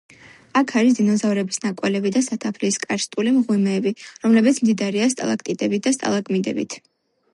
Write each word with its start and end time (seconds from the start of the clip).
აქ 0.59 0.71
არის 0.79 0.95
დინოზავრების 0.99 1.59
ნაკვალევი 1.65 2.11
და 2.15 2.23
სათაფლიის 2.27 2.79
კარსტული 2.85 3.35
მღვიმეები, 3.35 3.93
რომლებიც 4.25 4.61
მდიდარია 4.65 5.11
სტალაქტიტებით 5.15 5.87
და 5.91 5.95
სტალაგმიტებით. 5.99 6.81